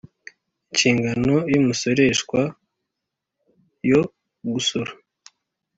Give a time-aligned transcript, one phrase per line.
[0.71, 2.39] Inshingano y umusoreshwa
[3.89, 4.01] yo
[4.51, 4.91] gusora